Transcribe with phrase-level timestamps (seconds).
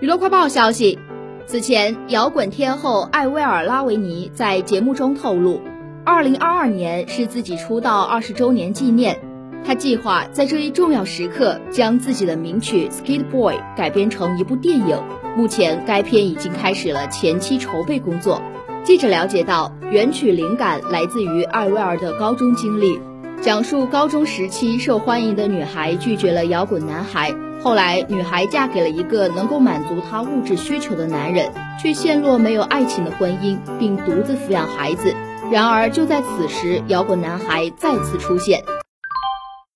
[0.00, 0.98] 娱乐快报消息，
[1.44, 5.60] 此前摇滚天后艾薇儿拉维尼在节目中透露，
[6.06, 9.18] 二零二二年是自己出道二十周年纪念，
[9.62, 14.98] 她计划在这一重要时刻将自己的名曲《Skate Boy》改编成一部电影。
[15.36, 18.40] 目前该片已经开始了前期筹备工作。
[18.82, 22.98] 记者了解到，原曲灵感来自于艾薇儿的高中经历，
[23.42, 31.50] 讲述高中时期受欢迎的女孩拒绝了摇滚男孩，后来女孩嫁给了一个能够满足她物质需求的男人，
[31.82, 35.14] 却陷落没有爱情的婚姻，并独自抚养孩子。
[35.50, 38.62] 然而就在此时，摇滚男孩再次出现。